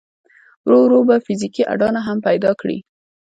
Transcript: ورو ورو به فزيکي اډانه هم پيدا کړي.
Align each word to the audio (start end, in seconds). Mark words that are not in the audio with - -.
ورو 0.65 0.77
ورو 0.83 0.99
به 1.07 1.15
فزيکي 1.25 1.63
اډانه 1.73 2.01
هم 2.07 2.17
پيدا 2.27 2.51
کړي. 2.61 2.77